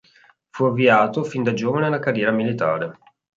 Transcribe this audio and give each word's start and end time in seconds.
Fu 0.49 0.63
avviato 0.65 1.23
fin 1.23 1.43
da 1.43 1.53
giovane 1.53 1.85
alla 1.85 1.99
carriera 1.99 2.31
militare. 2.31 2.97